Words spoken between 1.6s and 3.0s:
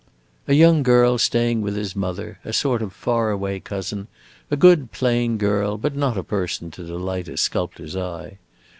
with his mother, a sort of